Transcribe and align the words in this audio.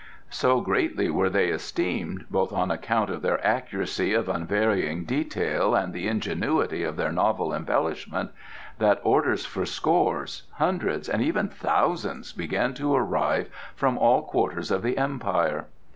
So 0.31 0.61
greatly 0.61 1.11
were 1.11 1.29
they 1.29 1.49
esteemed, 1.49 2.25
both 2.31 2.51
on 2.51 2.71
account 2.71 3.11
of 3.11 3.21
their 3.21 3.37
accuracy 3.45 4.15
of 4.15 4.29
unvarying 4.29 5.05
detail 5.05 5.75
and 5.75 5.93
the 5.93 6.07
ingenuity 6.07 6.81
of 6.81 6.95
their 6.95 7.11
novel 7.11 7.53
embellishment, 7.53 8.31
that 8.79 8.99
orders 9.03 9.45
for 9.45 9.63
scores, 9.63 10.41
hundreds 10.53 11.07
and 11.07 11.21
even 11.21 11.49
thousands 11.49 12.33
began 12.33 12.73
to 12.73 12.95
arrive 12.95 13.49
from 13.75 13.95
all 13.99 14.23
quarters 14.23 14.71
of 14.71 14.81
the 14.81 14.97
Empire. 14.97 15.67